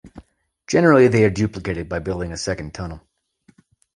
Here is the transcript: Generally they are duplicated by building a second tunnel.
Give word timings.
Generally 0.65 1.09
they 1.09 1.23
are 1.25 1.29
duplicated 1.29 1.87
by 1.87 1.99
building 1.99 2.31
a 2.31 2.37
second 2.37 2.73
tunnel. 2.73 3.01